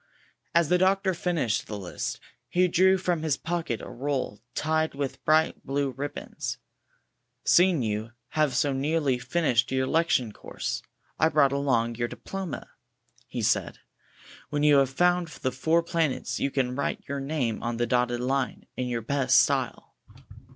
As 0.55 0.69
the 0.69 0.79
doctor 0.79 1.13
finished 1.13 1.67
the 1.67 1.77
list, 1.77 2.19
he 2.49 2.67
drew 2.67 2.97
from 2.97 3.21
his 3.21 3.37
pocket 3.37 3.81
a 3.83 3.87
roll 3.91 4.41
tied 4.55 4.95
with 4.95 5.23
bright 5.25 5.63
blue 5.63 5.91
rib 5.91 6.15
bons. 6.15 6.57
''Seeing 7.45 7.83
you 7.83 8.09
have 8.29 8.55
so 8.55 8.73
nearly 8.73 9.19
finished 9.19 9.71
your 9.71 9.85
lectui'e 9.85 10.33
course, 10.33 10.81
I 11.19 11.29
brought 11.29 11.51
along 11.51 11.93
your 11.97 12.07
diploma," 12.07 12.67
he 13.27 13.43
said. 13.43 13.77
''When 14.49 14.63
you 14.63 14.77
have 14.77 14.89
found 14.89 15.27
the 15.27 15.51
four 15.51 15.83
planets, 15.83 16.39
you 16.39 16.49
can 16.49 16.75
write 16.75 17.07
your 17.07 17.19
name 17.19 17.61
on 17.61 17.77
the 17.77 17.85
dotted 17.85 18.21
line, 18.21 18.65
in 18.75 18.87
your 18.87 19.01
best 19.03 19.39
style." 19.39 19.93